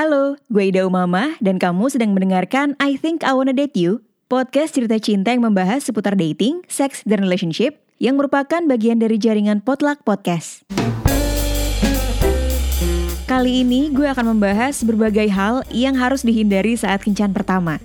[0.00, 4.00] Halo, gue Ida Umama dan kamu sedang mendengarkan I Think I Wanna Date You,
[4.32, 9.60] podcast cerita cinta yang membahas seputar dating, seks, dan relationship yang merupakan bagian dari jaringan
[9.60, 10.64] Potluck Podcast.
[13.28, 17.76] Kali ini gue akan membahas berbagai hal yang harus dihindari saat kencan pertama.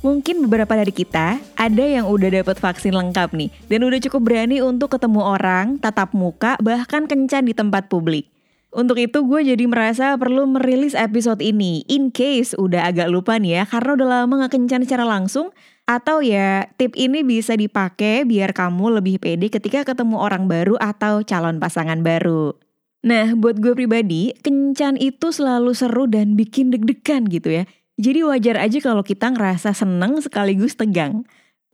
[0.00, 4.64] Mungkin beberapa dari kita ada yang udah dapat vaksin lengkap nih dan udah cukup berani
[4.64, 8.33] untuk ketemu orang, tatap muka, bahkan kencan di tempat publik.
[8.74, 13.62] Untuk itu gue jadi merasa perlu merilis episode ini in case udah agak lupa nih
[13.62, 15.54] ya karena udah lama gak kencan secara langsung
[15.86, 21.22] atau ya tip ini bisa dipakai biar kamu lebih pede ketika ketemu orang baru atau
[21.22, 22.58] calon pasangan baru.
[23.06, 27.70] Nah buat gue pribadi kencan itu selalu seru dan bikin deg-degan gitu ya.
[27.94, 31.22] Jadi wajar aja kalau kita ngerasa seneng sekaligus tegang.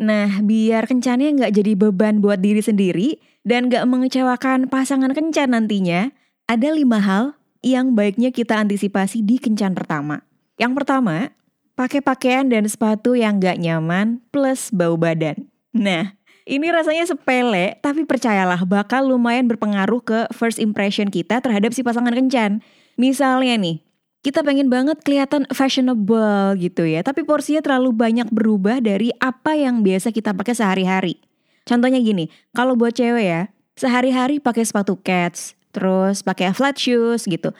[0.01, 6.13] Nah, biar kencannya nggak jadi beban buat diri sendiri dan nggak mengecewakan pasangan kencan nantinya,
[6.51, 10.27] ada lima hal yang baiknya kita antisipasi di kencan pertama.
[10.59, 11.31] Yang pertama,
[11.79, 15.47] pakai pakaian dan sepatu yang gak nyaman plus bau badan.
[15.71, 16.19] Nah,
[16.51, 22.11] ini rasanya sepele, tapi percayalah bakal lumayan berpengaruh ke first impression kita terhadap si pasangan
[22.11, 22.67] kencan.
[22.99, 23.87] Misalnya nih,
[24.27, 29.87] kita pengen banget kelihatan fashionable gitu ya, tapi porsinya terlalu banyak berubah dari apa yang
[29.87, 31.15] biasa kita pakai sehari-hari.
[31.63, 33.43] Contohnya gini, kalau buat cewek ya,
[33.79, 37.51] sehari-hari pakai sepatu cats, terus pakai flat shoes gitu.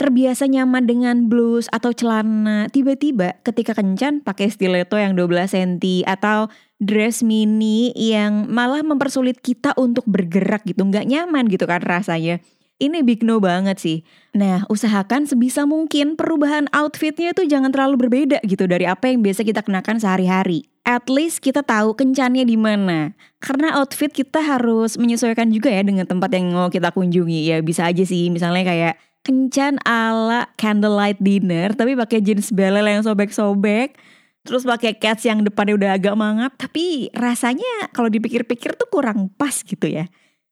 [0.00, 6.48] Terbiasa nyaman dengan blus atau celana, tiba-tiba ketika kencan pakai stiletto yang 12 cm atau
[6.80, 12.40] dress mini yang malah mempersulit kita untuk bergerak gitu, nggak nyaman gitu kan rasanya.
[12.80, 13.98] Ini big no banget sih.
[14.32, 19.44] Nah, usahakan sebisa mungkin perubahan outfitnya itu jangan terlalu berbeda gitu dari apa yang biasa
[19.44, 20.64] kita kenakan sehari-hari.
[20.88, 23.12] At least kita tahu kencannya di mana.
[23.36, 27.52] Karena outfit kita harus menyesuaikan juga ya dengan tempat yang mau kita kunjungi.
[27.52, 33.04] Ya bisa aja sih, misalnya kayak kencan ala candlelight dinner tapi pakai jeans belel yang
[33.04, 33.92] sobek-sobek.
[34.40, 39.52] Terus pakai cats yang depannya udah agak mangap, tapi rasanya kalau dipikir-pikir tuh kurang pas
[39.52, 40.08] gitu ya.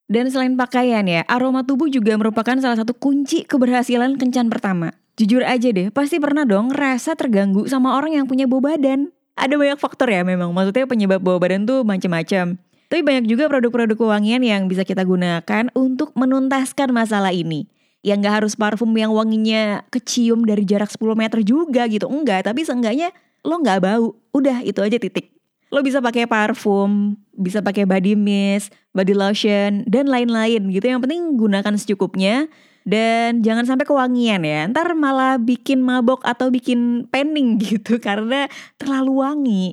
[0.08, 4.96] Dan selain pakaian ya, aroma tubuh juga merupakan salah satu kunci keberhasilan kencan pertama.
[5.20, 9.12] Jujur aja deh, pasti pernah dong rasa terganggu sama orang yang punya bau badan.
[9.36, 12.56] Ada banyak faktor ya memang, maksudnya penyebab bau badan tuh macam-macam.
[12.88, 17.68] Tapi banyak juga produk-produk wangian yang bisa kita gunakan untuk menuntaskan masalah ini.
[18.00, 22.48] Yang gak harus parfum yang wanginya kecium dari jarak 10 meter juga gitu, enggak.
[22.48, 23.12] Tapi seenggaknya
[23.44, 25.37] lo gak bau, udah itu aja titik.
[25.68, 30.88] Lo bisa pakai parfum, bisa pakai body mist, body lotion, dan lain-lain gitu.
[30.88, 32.48] Yang penting gunakan secukupnya
[32.88, 34.64] dan jangan sampai kewangian ya.
[34.72, 38.48] Ntar malah bikin mabok atau bikin pening gitu karena
[38.80, 39.66] terlalu wangi.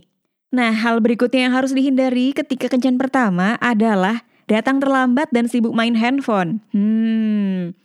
[0.56, 6.00] Nah, hal berikutnya yang harus dihindari ketika kencan pertama adalah datang terlambat dan sibuk main
[6.00, 6.64] handphone.
[6.72, 7.76] Hmm,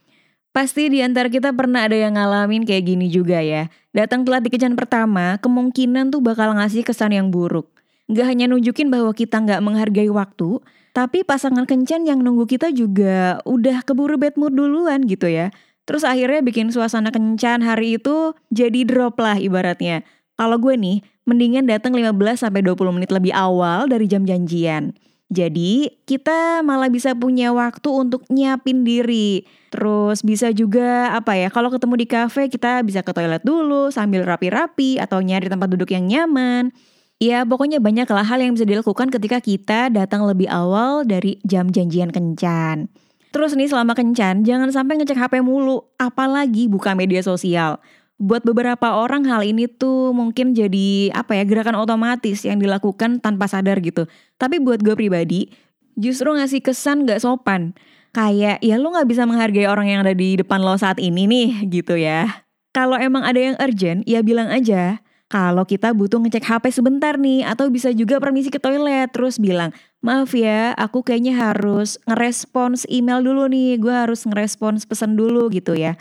[0.50, 3.70] Pasti di antara kita pernah ada yang ngalamin kayak gini juga ya.
[3.94, 7.70] Datang telat di kencan pertama, kemungkinan tuh bakal ngasih kesan yang buruk.
[8.10, 10.58] Gak hanya nunjukin bahwa kita nggak menghargai waktu,
[10.90, 15.54] tapi pasangan kencan yang nunggu kita juga udah keburu bad mood duluan gitu ya.
[15.86, 20.02] Terus akhirnya bikin suasana kencan hari itu jadi drop lah ibaratnya.
[20.34, 24.96] Kalau gue nih, mendingan datang 15 sampai 20 menit lebih awal dari jam janjian.
[25.30, 29.46] Jadi, kita malah bisa punya waktu untuk nyiapin diri.
[29.70, 34.26] Terus bisa juga apa ya, kalau ketemu di cafe kita bisa ke toilet dulu sambil
[34.26, 36.74] rapi-rapi atau nyari tempat duduk yang nyaman.
[37.20, 42.08] Ya pokoknya banyak hal yang bisa dilakukan ketika kita datang lebih awal dari jam janjian
[42.08, 42.88] kencan.
[43.28, 47.76] Terus nih selama kencan jangan sampai ngecek HP mulu, apalagi buka media sosial.
[48.16, 53.52] Buat beberapa orang hal ini tuh mungkin jadi apa ya gerakan otomatis yang dilakukan tanpa
[53.52, 54.08] sadar gitu.
[54.40, 55.52] Tapi buat gue pribadi
[56.00, 57.76] justru ngasih kesan gak sopan.
[58.16, 61.68] Kayak ya lo gak bisa menghargai orang yang ada di depan lo saat ini nih
[61.68, 62.48] gitu ya.
[62.72, 67.46] Kalau emang ada yang urgent ya bilang aja kalau kita butuh ngecek HP sebentar nih
[67.46, 69.70] atau bisa juga permisi ke toilet terus bilang
[70.02, 75.78] maaf ya aku kayaknya harus ngerespons email dulu nih gue harus ngerespons pesan dulu gitu
[75.78, 75.94] ya.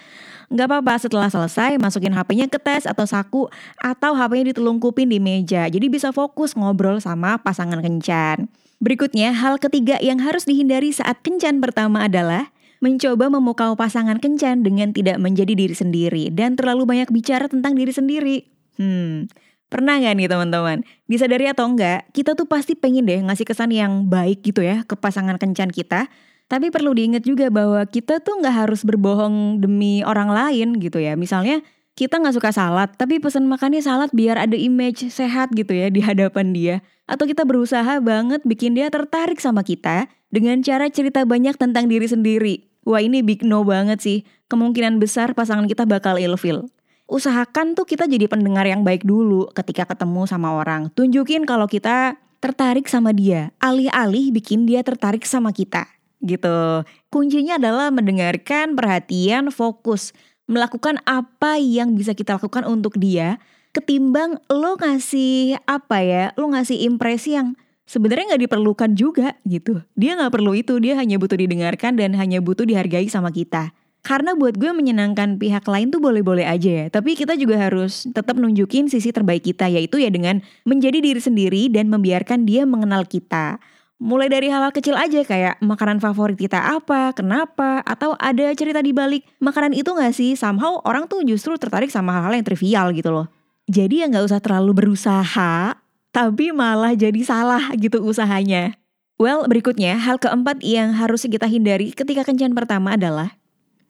[0.50, 3.46] Nggak apa-apa setelah selesai masukin HP-nya ke tes atau saku
[3.78, 5.70] atau HP-nya ditelungkupin di meja.
[5.70, 8.50] Jadi bisa fokus ngobrol sama pasangan kencan.
[8.82, 12.50] Berikutnya hal ketiga yang harus dihindari saat kencan pertama adalah
[12.82, 17.94] mencoba memukau pasangan kencan dengan tidak menjadi diri sendiri dan terlalu banyak bicara tentang diri
[17.94, 19.28] sendiri Hmm,
[19.68, 20.78] pernah nggak nih teman-teman?
[21.04, 24.88] Bisa dari atau enggak, kita tuh pasti pengen deh ngasih kesan yang baik gitu ya
[24.88, 26.08] ke pasangan kencan kita.
[26.50, 31.14] Tapi perlu diingat juga bahwa kita tuh nggak harus berbohong demi orang lain gitu ya.
[31.14, 31.62] Misalnya
[31.94, 36.00] kita nggak suka salad, tapi pesan makannya salad biar ada image sehat gitu ya di
[36.00, 36.76] hadapan dia.
[37.06, 42.08] Atau kita berusaha banget bikin dia tertarik sama kita dengan cara cerita banyak tentang diri
[42.08, 42.56] sendiri.
[42.88, 44.18] Wah ini big no banget sih.
[44.48, 46.72] Kemungkinan besar pasangan kita bakal ilfil.
[47.10, 50.94] Usahakan tuh kita jadi pendengar yang baik dulu ketika ketemu sama orang.
[50.94, 55.90] Tunjukin kalau kita tertarik sama dia, alih-alih bikin dia tertarik sama kita.
[56.22, 56.86] Gitu.
[57.10, 60.14] Kuncinya adalah mendengarkan, perhatian, fokus,
[60.46, 66.90] melakukan apa yang bisa kita lakukan untuk dia ketimbang lo ngasih apa ya, lo ngasih
[66.90, 67.54] impresi yang
[67.86, 69.82] sebenarnya nggak diperlukan juga gitu.
[69.94, 73.74] Dia nggak perlu itu, dia hanya butuh didengarkan dan hanya butuh dihargai sama kita.
[74.10, 76.86] Karena buat gue menyenangkan pihak lain tuh boleh-boleh aja ya.
[76.90, 81.70] Tapi kita juga harus tetap nunjukin sisi terbaik kita yaitu ya dengan menjadi diri sendiri
[81.70, 83.62] dan membiarkan dia mengenal kita.
[84.02, 88.98] Mulai dari hal-hal kecil aja kayak makanan favorit kita apa, kenapa, atau ada cerita di
[88.98, 90.34] balik makanan itu gak sih?
[90.34, 93.30] Somehow orang tuh justru tertarik sama hal-hal yang trivial gitu loh.
[93.70, 95.78] Jadi ya gak usah terlalu berusaha
[96.10, 98.74] tapi malah jadi salah gitu usahanya.
[99.22, 103.39] Well, berikutnya, hal keempat yang harus kita hindari ketika kencan pertama adalah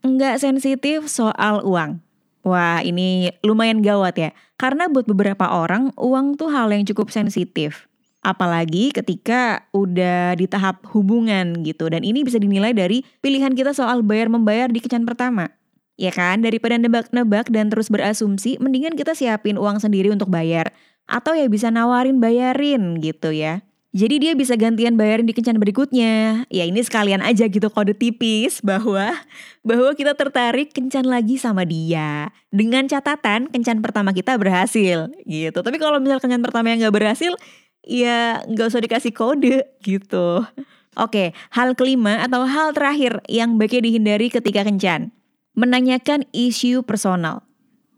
[0.03, 1.99] nggak sensitif soal uang.
[2.47, 4.31] Wah, ini lumayan gawat ya.
[4.55, 7.87] Karena buat beberapa orang, uang tuh hal yang cukup sensitif.
[8.19, 11.87] Apalagi ketika udah di tahap hubungan gitu.
[11.91, 15.51] Dan ini bisa dinilai dari pilihan kita soal bayar-membayar di kencan pertama.
[15.99, 20.71] Ya kan, daripada nebak-nebak dan terus berasumsi, mendingan kita siapin uang sendiri untuk bayar
[21.09, 23.65] atau ya bisa nawarin bayarin gitu ya.
[23.89, 26.45] Jadi dia bisa gantian bayarin di kencan berikutnya.
[26.53, 29.17] Ya ini sekalian aja gitu kode tipis bahwa
[29.65, 32.29] bahwa kita tertarik kencan lagi sama dia.
[32.53, 35.59] Dengan catatan kencan pertama kita berhasil gitu.
[35.65, 37.33] Tapi kalau misal kencan pertama yang gak berhasil,
[37.81, 40.45] ya gak usah dikasih kode gitu.
[40.93, 45.09] Oke, hal kelima atau hal terakhir yang baiknya dihindari ketika kencan.
[45.57, 47.48] Menanyakan isu personal.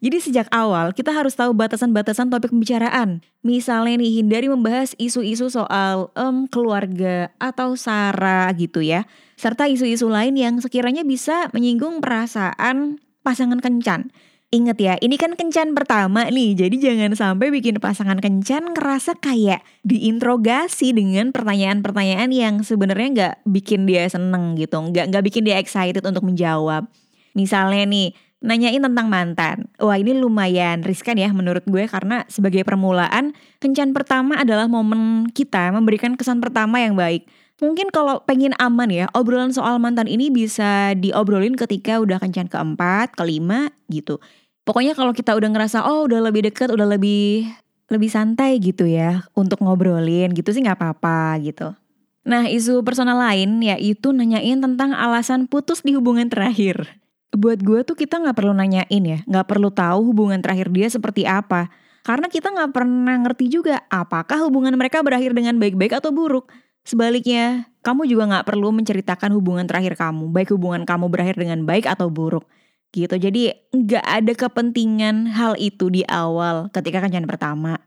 [0.01, 3.21] Jadi sejak awal kita harus tahu batasan-batasan topik pembicaraan.
[3.45, 9.05] Misalnya nih hindari membahas isu-isu soal um, keluarga atau sara gitu ya.
[9.37, 14.09] Serta isu-isu lain yang sekiranya bisa menyinggung perasaan pasangan kencan.
[14.51, 19.63] Ingat ya, ini kan kencan pertama nih, jadi jangan sampai bikin pasangan kencan ngerasa kayak
[19.87, 26.03] diinterogasi dengan pertanyaan-pertanyaan yang sebenarnya nggak bikin dia seneng gitu, nggak nggak bikin dia excited
[26.03, 26.83] untuk menjawab.
[27.31, 28.11] Misalnya nih,
[28.41, 29.69] nanyain tentang mantan.
[29.77, 35.69] Wah ini lumayan riskan ya menurut gue karena sebagai permulaan kencan pertama adalah momen kita
[35.69, 37.29] memberikan kesan pertama yang baik.
[37.61, 43.13] Mungkin kalau pengen aman ya, obrolan soal mantan ini bisa diobrolin ketika udah kencan keempat,
[43.13, 44.17] kelima gitu.
[44.65, 47.45] Pokoknya kalau kita udah ngerasa oh udah lebih deket, udah lebih
[47.91, 51.77] lebih santai gitu ya untuk ngobrolin gitu sih nggak apa-apa gitu.
[52.25, 57.00] Nah isu personal lain yaitu nanyain tentang alasan putus di hubungan terakhir
[57.31, 61.23] buat gue tuh kita nggak perlu nanyain ya, nggak perlu tahu hubungan terakhir dia seperti
[61.23, 61.71] apa.
[62.01, 66.49] Karena kita nggak pernah ngerti juga apakah hubungan mereka berakhir dengan baik-baik atau buruk.
[66.81, 71.85] Sebaliknya, kamu juga nggak perlu menceritakan hubungan terakhir kamu, baik hubungan kamu berakhir dengan baik
[71.85, 72.49] atau buruk.
[72.91, 77.79] Gitu, jadi nggak ada kepentingan hal itu di awal ketika kencan pertama.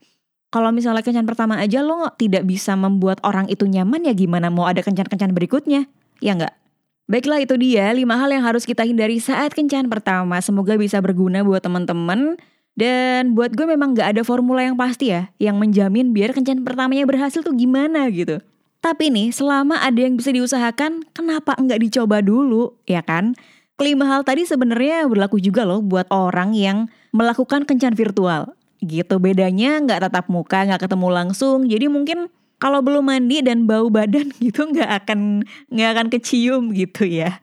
[0.48, 4.70] Kalau misalnya kencan pertama aja lo tidak bisa membuat orang itu nyaman ya gimana mau
[4.70, 5.90] ada kencan-kencan berikutnya?
[6.22, 6.63] Ya nggak?
[7.04, 7.92] Baiklah itu dia.
[7.92, 10.40] 5 hal yang harus kita hindari saat kencan pertama.
[10.40, 12.40] Semoga bisa berguna buat teman-teman.
[12.74, 17.06] Dan buat gue memang gak ada formula yang pasti ya Yang menjamin biar kencan pertamanya
[17.06, 18.42] berhasil tuh gimana gitu.
[18.82, 23.32] Tapi nih selama ada yang bisa diusahakan Kenapa nggak dicoba dulu ya kan?
[23.80, 28.54] Kelima hal tadi sebenarnya berlaku juga loh buat orang yang melakukan kencan virtual.
[28.84, 31.66] Gitu bedanya nggak tatap muka, nggak ketemu langsung.
[31.66, 32.28] Jadi mungkin
[32.64, 37.36] kalau belum mandi dan bau badan gitu nggak akan nggak akan kecium gitu ya.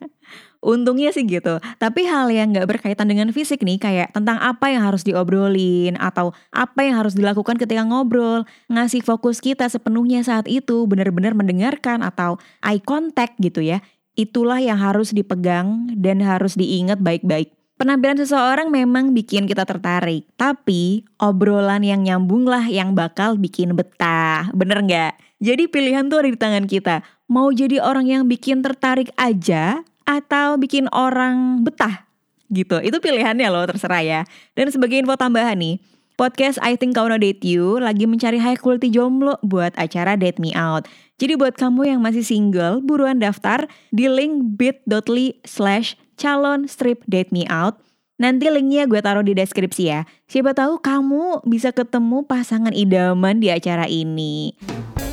[0.61, 1.57] Untungnya sih gitu.
[1.81, 6.33] Tapi hal yang nggak berkaitan dengan fisik nih kayak tentang apa yang harus diobrolin atau
[6.53, 12.37] apa yang harus dilakukan ketika ngobrol, ngasih fokus kita sepenuhnya saat itu, benar-benar mendengarkan atau
[12.61, 13.81] eye contact gitu ya.
[14.13, 17.60] Itulah yang harus dipegang dan harus diingat baik-baik.
[17.81, 24.53] Penampilan seseorang memang bikin kita tertarik, tapi obrolan yang nyambung lah yang bakal bikin betah,
[24.53, 25.17] bener nggak?
[25.41, 27.01] Jadi pilihan tuh ada di tangan kita.
[27.25, 32.05] Mau jadi orang yang bikin tertarik aja atau bikin orang betah
[32.53, 32.77] gitu.
[32.85, 34.21] Itu pilihannya loh, terserah ya.
[34.53, 35.81] Dan sebagai info tambahan nih,
[36.21, 40.37] podcast I Think I Wanna Date You lagi mencari high quality jomblo buat acara Date
[40.37, 40.85] Me Out.
[41.17, 47.33] Jadi buat kamu yang masih single, buruan daftar di link bit.ly slash calon strip date
[47.33, 47.81] me out.
[48.21, 50.05] Nanti linknya gue taruh di deskripsi ya.
[50.29, 54.53] Siapa tahu kamu bisa ketemu pasangan idaman di acara ini.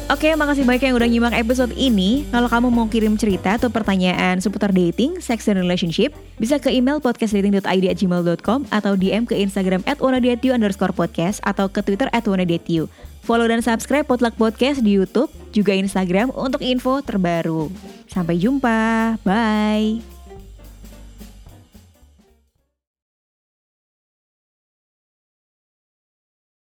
[0.09, 2.25] Oke, makasih banyak yang udah nyimak episode ini.
[2.33, 6.97] Kalau kamu mau kirim cerita atau pertanyaan seputar dating, sex, dan relationship, bisa ke email
[6.97, 13.45] podcastdating.id at gmail.com atau DM ke Instagram at underscore podcast atau ke Twitter at Follow
[13.45, 17.69] dan subscribe Potluck Podcast di Youtube, juga Instagram untuk info terbaru.
[18.09, 20.18] Sampai jumpa, bye!